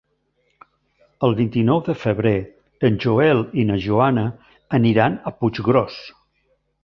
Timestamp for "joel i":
3.05-3.67